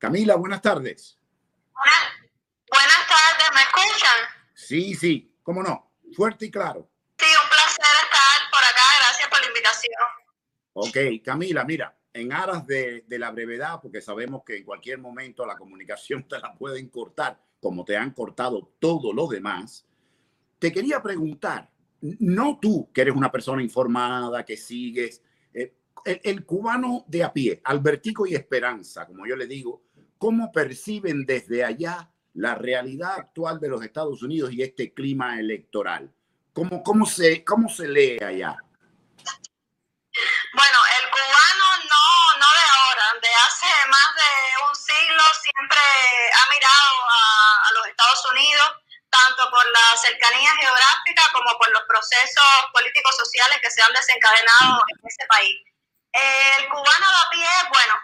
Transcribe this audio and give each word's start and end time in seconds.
Camila, 0.00 0.34
buenas 0.36 0.62
tardes. 0.62 1.18
Buenas, 1.74 3.06
tardes, 3.06 3.48
¿me 3.54 3.60
escuchan? 3.60 4.16
Sí, 4.54 4.94
sí, 4.94 5.36
cómo 5.42 5.62
no, 5.62 5.92
fuerte 6.16 6.46
y 6.46 6.50
claro. 6.50 6.90
Sí, 7.18 7.26
un 7.26 7.50
placer 7.50 7.84
estar 8.04 8.50
por 8.50 8.64
acá, 8.64 8.82
gracias 8.98 9.28
por 9.28 9.40
la 9.42 9.46
invitación. 9.48 9.92
Ok, 10.72 11.22
Camila, 11.22 11.66
mira, 11.66 11.98
en 12.14 12.32
aras 12.32 12.66
de, 12.66 13.04
de, 13.06 13.18
la 13.18 13.30
brevedad, 13.30 13.78
porque 13.82 14.00
sabemos 14.00 14.42
que 14.42 14.56
en 14.56 14.64
cualquier 14.64 14.96
momento 14.96 15.44
la 15.44 15.58
comunicación 15.58 16.26
te 16.28 16.38
la 16.38 16.54
pueden 16.54 16.88
cortar, 16.88 17.38
como 17.60 17.84
te 17.84 17.98
han 17.98 18.12
cortado 18.12 18.72
todo 18.78 19.12
lo 19.12 19.26
demás, 19.26 19.86
te 20.58 20.72
quería 20.72 21.02
preguntar, 21.02 21.70
no 22.00 22.58
tú, 22.58 22.90
que 22.94 23.02
eres 23.02 23.14
una 23.14 23.30
persona 23.30 23.62
informada, 23.62 24.46
que 24.46 24.56
sigues, 24.56 25.22
eh, 25.52 25.74
el, 26.06 26.20
el, 26.24 26.46
cubano 26.46 27.04
de 27.06 27.22
a 27.22 27.30
pie, 27.30 27.60
Albertico 27.64 28.26
y 28.26 28.34
Esperanza, 28.34 29.06
como 29.06 29.26
yo 29.26 29.36
le 29.36 29.46
digo, 29.46 29.89
¿cómo 30.20 30.52
perciben 30.52 31.24
desde 31.24 31.64
allá 31.64 32.10
la 32.34 32.54
realidad 32.54 33.14
actual 33.16 33.58
de 33.58 33.68
los 33.68 33.82
Estados 33.82 34.22
Unidos 34.22 34.52
y 34.52 34.62
este 34.62 34.92
clima 34.92 35.40
electoral? 35.40 36.12
¿Cómo, 36.52 36.82
cómo, 36.84 37.06
se, 37.06 37.42
cómo 37.42 37.70
se 37.70 37.88
lee 37.88 38.22
allá? 38.22 38.54
Bueno, 40.52 40.78
el 41.00 41.04
cubano 41.08 41.66
no, 41.88 42.04
no 42.36 42.48
de 42.52 42.66
ahora, 42.76 43.06
de 43.16 43.32
hace 43.48 43.70
más 43.88 44.08
de 44.20 44.30
un 44.68 44.74
siglo 44.76 45.22
siempre 45.40 45.80
ha 45.80 46.44
mirado 46.52 46.92
a, 47.08 47.68
a 47.68 47.72
los 47.72 47.86
Estados 47.88 48.22
Unidos 48.30 48.68
tanto 49.08 49.50
por 49.50 49.66
la 49.72 49.96
cercanía 49.96 50.50
geográfica 50.60 51.22
como 51.32 51.56
por 51.58 51.70
los 51.72 51.82
procesos 51.88 52.52
políticos 52.72 53.16
sociales 53.16 53.58
que 53.62 53.70
se 53.70 53.82
han 53.82 53.92
desencadenado 53.92 54.84
en 54.86 54.98
ese 55.02 55.26
país. 55.26 55.56
El 56.12 56.68
cubano 56.68 57.06
de 57.08 57.16
a 57.16 57.30
pie, 57.30 57.48
bueno, 57.72 57.94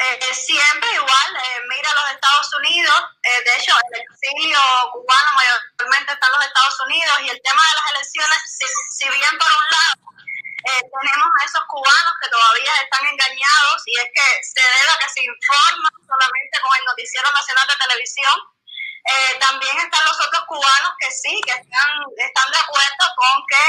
eh, 0.00 0.34
siempre 0.34 0.88
igual 0.94 1.36
eh, 1.36 1.60
mira 1.68 1.90
a 1.90 1.94
los 1.94 2.10
Estados 2.12 2.52
Unidos, 2.70 3.00
eh, 3.24 3.42
de 3.42 3.56
hecho 3.58 3.74
el 3.74 4.00
exilio 4.00 4.60
cubano 4.92 5.30
mayormente 5.34 6.12
está 6.12 6.26
en 6.26 6.32
los 6.38 6.46
Estados 6.46 6.80
Unidos 6.86 7.14
y 7.22 7.28
el 7.30 7.40
tema 7.42 7.62
de 7.66 7.74
las 7.82 7.90
elecciones, 7.98 8.38
si, 8.46 8.66
si 8.94 9.08
bien 9.10 9.34
por 9.38 9.50
un 9.50 9.66
lado 9.74 10.10
tenemos 10.62 11.28
a 11.40 11.44
esos 11.44 11.64
cubanos 11.66 12.14
que 12.22 12.28
todavía 12.30 12.72
están 12.84 13.02
engañados 13.10 13.82
y 13.86 13.98
es 13.98 14.08
que 14.14 14.28
se 14.44 14.60
debe 14.60 14.90
a 14.92 14.98
que 15.02 15.08
se 15.08 15.24
informan 15.24 15.94
solamente 16.06 16.54
con 16.60 16.70
el 16.78 16.84
Noticiero 16.84 17.32
Nacional 17.32 17.66
de 17.66 17.76
Televisión, 17.80 18.36
eh, 19.10 19.34
también 19.40 19.74
están 19.78 20.04
los 20.04 20.20
otros 20.20 20.44
cubanos 20.46 20.92
que 21.00 21.10
sí, 21.10 21.40
que 21.42 21.52
están, 21.52 21.90
están 22.18 22.50
de 22.52 22.58
acuerdo 22.58 23.04
con 23.16 23.34
que 23.48 23.66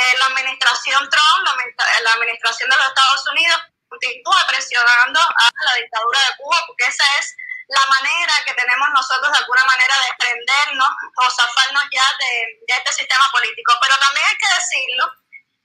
eh, 0.00 0.16
la 0.18 0.26
administración 0.26 1.08
Trump, 1.10 1.40
la, 1.44 2.00
la, 2.00 2.12
administración 2.12 2.70
de 2.70 2.76
los 2.76 2.88
Estados 2.88 3.26
Unidos, 3.30 3.60
continúa 3.88 4.46
presionando 4.48 5.20
a 5.20 5.64
la 5.66 5.74
dictadura 5.74 6.18
de 6.20 6.36
Cuba, 6.38 6.64
porque 6.66 6.84
esa 6.88 7.04
es 7.18 7.36
la 7.70 7.86
manera 7.86 8.34
que 8.44 8.54
tenemos 8.54 8.88
nosotros 8.90 9.30
de 9.30 9.38
alguna 9.38 9.64
manera 9.64 9.94
de 9.94 10.14
prendernos 10.18 10.90
o 11.16 11.30
zafarnos 11.30 11.84
ya 11.92 12.06
de, 12.18 12.32
de 12.66 12.74
este 12.74 12.92
sistema 12.92 13.26
político. 13.30 13.72
Pero 13.80 13.96
también 13.98 14.26
hay 14.26 14.36
que 14.36 14.54
decirlo, 14.54 15.06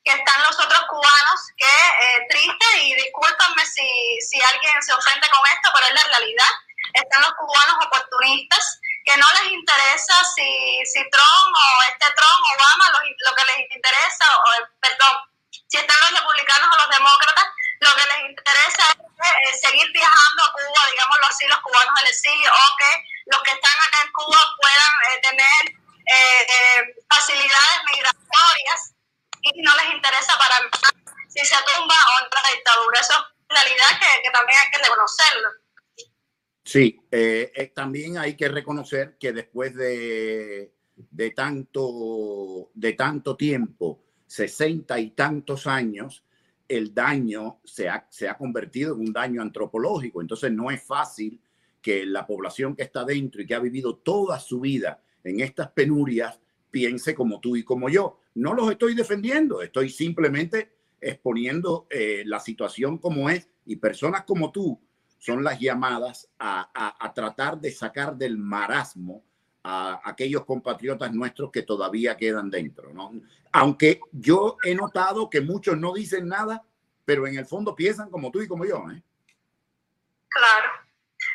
que 0.06 0.14
están 0.14 0.42
los 0.44 0.58
otros 0.60 0.86
cubanos 0.88 1.40
que, 1.58 1.66
eh, 1.66 2.28
triste, 2.30 2.78
y 2.78 2.94
discúlpenme 2.94 3.66
si, 3.66 3.90
si 4.22 4.42
alguien 4.42 4.82
se 4.84 4.94
ofende 4.94 5.28
con 5.30 5.42
esto, 5.50 5.72
pero 5.74 5.88
es 5.88 5.94
la 5.94 6.04
realidad, 6.04 6.52
están 6.94 7.22
los 7.24 7.34
cubanos 7.34 7.86
oportunistas 7.86 8.80
que 9.04 9.18
no 9.18 9.26
les 9.34 9.52
interesa 9.52 10.24
si, 10.36 10.82
si 10.86 11.02
Trump 11.10 11.52
o 11.58 11.84
este 11.90 12.06
Trump, 12.14 12.42
Obama, 12.54 12.90
lo, 12.94 13.00
lo 13.02 13.36
que 13.36 13.46
les 13.46 13.76
interesa, 13.76 14.26
o, 14.38 14.68
perdón, 14.80 15.18
si 15.50 15.78
están 15.78 15.98
los 16.00 16.20
republicanos 16.20 16.70
o 16.72 16.78
los 16.78 16.90
demócratas, 16.90 17.46
lo 17.82 17.96
que 17.96 18.06
les 18.06 18.30
interesa 18.30 18.84
es 18.94 19.54
eh, 19.54 19.68
seguir 19.68 19.92
viajando 19.92 20.35
Cuba, 20.54 20.82
digámoslo 20.92 21.26
así, 21.28 21.48
los 21.48 21.60
cubanos 21.62 21.96
del 22.00 22.12
exilio, 22.12 22.52
o 22.52 22.68
que 22.78 22.92
los 23.32 23.42
que 23.44 23.52
están 23.52 23.78
acá 23.88 23.98
en 24.04 24.12
Cuba 24.12 24.42
puedan 24.62 24.94
eh, 25.10 25.22
tener 25.22 25.62
eh, 26.06 26.82
facilidades 27.10 27.80
migratorias 27.92 28.96
y 29.42 29.62
no 29.62 29.72
les 29.78 29.94
interesa 29.94 30.38
para 30.38 30.58
si 31.30 31.46
se 31.46 31.56
tumba 31.66 31.96
o 31.96 32.24
la 32.24 32.56
dictadura. 32.56 33.00
Eso 33.00 33.14
es 33.14 33.36
realidad 33.50 34.00
que, 34.00 34.30
también 34.32 34.60
hay 34.60 34.72
que 34.72 34.84
reconocerlo. 34.84 35.50
Sí, 36.64 37.00
eh, 37.12 37.52
eh, 37.56 37.72
también 37.76 38.18
hay 38.18 38.36
que 38.36 38.48
reconocer 38.48 39.18
que 39.20 39.34
después 39.34 39.76
de, 39.76 40.74
de, 40.96 41.32
tanto, 41.32 42.72
de 42.74 42.94
tanto 42.94 43.36
tiempo, 43.36 44.04
sesenta 44.26 45.00
y 45.00 45.12
tantos 45.12 45.68
años, 45.68 46.24
el 46.68 46.94
daño 46.94 47.60
se 47.64 47.90
ha, 47.90 48.08
se 48.10 48.28
ha 48.28 48.38
convertido 48.38 48.96
en 48.96 49.02
un 49.02 49.14
daño 49.14 49.42
antropológico. 49.42 50.22
Entonces 50.22 50.52
no 50.52 50.72
es 50.72 50.84
fácil 50.84 51.40
que 51.82 52.06
la 52.06 52.26
población 52.26 52.76
que 52.76 52.84
está 52.84 53.04
dentro 53.04 53.42
y 53.42 53.46
que 53.46 53.56
ha 53.56 53.60
vivido 53.60 53.98
toda 53.98 54.40
su 54.40 54.60
vida 54.60 55.02
en 55.24 55.40
estas 55.40 55.72
penurias 55.72 56.40
piense 56.72 57.14
como 57.14 57.40
tú 57.40 57.56
y 57.56 57.64
como 57.64 57.90
yo. 57.90 58.20
No 58.34 58.54
los 58.54 58.70
estoy 58.72 58.96
defendiendo, 58.96 59.62
estoy 59.62 59.90
simplemente 59.90 60.74
exponiendo 61.00 61.88
eh, 61.90 62.24
la 62.26 62.40
situación 62.40 62.98
como 62.98 63.30
es 63.30 63.48
y 63.66 63.76
personas 63.78 64.24
como 64.24 64.52
tú 64.52 64.80
son 65.20 65.44
las 65.44 65.60
llamadas 65.60 66.30
a, 66.40 66.70
a, 66.74 67.06
a, 67.06 67.14
tratar 67.14 67.60
de 67.60 67.72
sacar 67.72 68.18
del 68.18 68.38
marasmo 68.38 69.24
a 69.66 70.00
aquellos 70.06 70.46
compatriotas 70.46 71.12
nuestros 71.12 71.52
que 71.52 71.64
todavía 71.64 72.16
quedan 72.16 72.52
dentro. 72.52 72.94
¿no? 72.94 73.12
Aunque 73.52 74.00
yo 74.12 74.58
he 74.64 74.76
notado 74.76 75.28
que 75.28 75.42
muchos 75.42 75.76
no 75.76 75.92
dicen 75.94 76.28
nada, 76.28 76.62
pero 77.04 77.26
en 77.26 77.38
el 77.38 77.48
fondo 77.48 77.76
piensan 77.76 78.12
como 78.12 78.30
tú 78.30 78.42
y 78.42 78.48
como 78.48 78.64
yo. 78.64 78.78
¿eh? 78.94 79.02
Claro, 80.30 80.70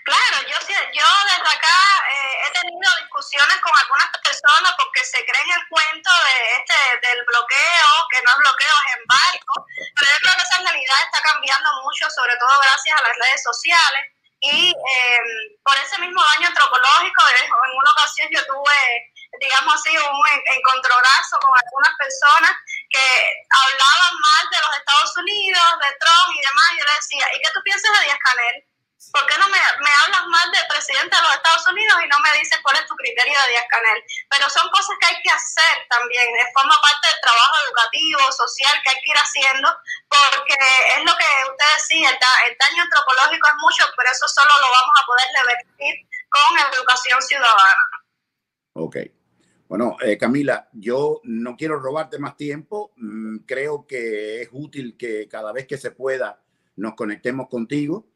claro, 0.04 0.36
yo, 0.46 0.56
yo 0.62 1.08
desde 1.26 1.50
acá 1.50 1.78
eh, 2.06 2.34
he 2.46 2.50
tenido 2.54 2.90
discusiones 3.02 3.58
con 3.66 3.74
algunas 3.74 4.14
personas 4.22 4.70
porque 4.78 5.02
se 5.02 5.18
creen 5.26 5.50
el 5.50 5.66
cuento 5.66 6.10
de 6.30 6.36
este, 6.54 6.78
del 7.02 7.18
bloqueo, 7.26 7.90
que 8.14 8.22
no 8.22 8.30
es 8.30 8.38
bloqueo, 8.46 8.76
es 8.78 8.94
embargo, 8.94 9.54
pero 9.98 10.06
yo 10.06 10.18
creo 10.22 10.34
que 10.38 10.46
esa 10.46 10.58
realidad 10.70 10.98
está 11.02 11.18
cambiando 11.34 11.68
mucho, 11.82 12.06
sobre 12.14 12.38
todo 12.38 12.54
gracias 12.62 12.94
a 12.94 13.02
las 13.10 13.16
redes 13.18 13.42
sociales. 13.42 14.19
Y 14.40 14.72
eh, 14.72 15.20
por 15.62 15.76
ese 15.76 15.98
mismo 15.98 16.22
daño 16.22 16.48
antropológico, 16.48 17.22
en 17.28 17.76
una 17.76 17.90
ocasión 17.92 18.28
yo 18.32 18.40
tuve, 18.46 19.12
digamos 19.38 19.74
así, 19.74 19.90
un 19.96 20.26
encontronazo 20.56 21.38
con 21.40 21.52
algunas 21.52 21.92
personas 21.98 22.52
que 22.88 23.04
hablaban 23.52 24.14
mal 24.16 24.44
de 24.50 24.60
los 24.64 24.76
Estados 24.78 25.16
Unidos, 25.18 25.68
de 25.84 25.92
Trump 26.00 26.30
y 26.32 26.40
demás. 26.40 26.68
Yo 26.78 26.84
le 26.84 26.94
decía, 26.96 27.26
¿y 27.36 27.40
qué 27.40 27.50
tú 27.52 27.60
piensas 27.62 27.92
de 27.92 28.04
Díaz 28.06 28.18
Canel? 28.24 28.64
¿Por 29.12 29.26
qué 29.26 29.36
no 29.38 29.48
me, 29.48 29.58
me, 29.58 29.90
hablas 30.04 30.24
más 30.28 30.52
del 30.52 30.66
presidente 30.68 31.16
de 31.16 31.22
los 31.22 31.34
Estados 31.34 31.66
Unidos 31.66 31.98
y 32.04 32.08
no 32.08 32.18
me 32.20 32.32
dices 32.38 32.60
cuál 32.62 32.76
es 32.76 32.86
tu 32.86 32.94
criterio 32.96 33.36
de 33.42 33.48
Díaz 33.48 33.66
Canel? 33.68 34.04
Pero 34.30 34.48
son 34.48 34.70
cosas 34.70 34.96
que 35.00 35.06
hay 35.06 35.20
que 35.22 35.30
hacer 35.30 35.86
también, 35.88 36.28
forma 36.54 36.80
parte 36.80 37.08
del 37.08 37.20
trabajo 37.20 37.56
educativo, 37.66 38.32
social 38.32 38.80
que 38.82 38.90
hay 38.90 39.00
que 39.02 39.10
ir 39.10 39.18
haciendo, 39.18 39.68
porque 40.08 40.56
es 40.96 41.04
lo 41.04 41.16
que 41.16 41.28
decía, 41.80 42.10
el, 42.10 42.16
el 42.16 42.56
daño 42.60 42.82
antropológico 42.84 43.48
es 43.48 43.56
mucho, 43.60 43.84
pero 43.96 44.10
eso 44.12 44.28
solo 44.28 44.52
lo 44.60 44.68
vamos 44.68 44.94
a 45.00 45.06
poder 45.06 45.26
revertir 45.40 45.94
con 46.28 46.76
educación 46.76 47.22
ciudadana. 47.22 47.84
Ok. 48.74 48.96
Bueno, 49.68 49.96
eh, 50.02 50.18
Camila, 50.18 50.68
yo 50.72 51.20
no 51.24 51.56
quiero 51.56 51.78
robarte 51.80 52.18
más 52.18 52.36
tiempo. 52.36 52.92
Mm, 52.96 53.38
creo 53.46 53.86
que 53.86 54.42
es 54.42 54.48
útil 54.52 54.96
que 54.96 55.28
cada 55.28 55.52
vez 55.52 55.66
que 55.66 55.78
se 55.78 55.92
pueda 55.92 56.42
nos 56.76 56.94
conectemos 56.94 57.48
contigo 57.48 58.10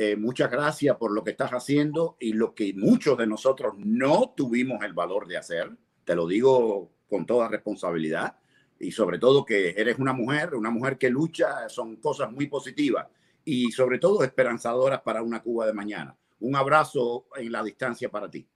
eh, 0.00 0.14
muchas 0.14 0.48
gracias 0.48 0.96
por 0.96 1.10
lo 1.10 1.24
que 1.24 1.32
estás 1.32 1.50
haciendo 1.50 2.16
y 2.20 2.32
lo 2.32 2.54
que 2.54 2.72
muchos 2.72 3.18
de 3.18 3.26
nosotros 3.26 3.74
no 3.78 4.32
tuvimos 4.36 4.84
el 4.84 4.92
valor 4.92 5.26
de 5.26 5.36
hacer. 5.36 5.76
Te 6.04 6.14
lo 6.14 6.28
digo 6.28 6.92
con 7.10 7.26
toda 7.26 7.48
responsabilidad 7.48 8.36
y 8.80 8.92
sobre 8.92 9.18
todo 9.18 9.44
que 9.44 9.70
eres 9.76 9.98
una 9.98 10.12
mujer, 10.12 10.54
una 10.54 10.70
mujer 10.70 10.98
que 10.98 11.10
lucha, 11.10 11.68
son 11.68 11.96
cosas 11.96 12.30
muy 12.30 12.46
positivas 12.46 13.06
y 13.44 13.70
sobre 13.72 13.98
todo 13.98 14.22
esperanzadoras 14.22 15.00
para 15.00 15.22
una 15.22 15.40
Cuba 15.40 15.66
de 15.66 15.72
mañana. 15.72 16.16
Un 16.40 16.54
abrazo 16.54 17.26
en 17.36 17.50
la 17.50 17.62
distancia 17.62 18.08
para 18.08 18.30
ti. 18.30 18.46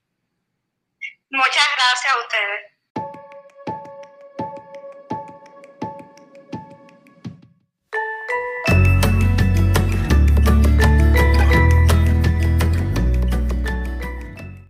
Muchas 1.29 1.67
gracias 1.75 2.13
a 2.13 2.19
ustedes. 2.21 2.72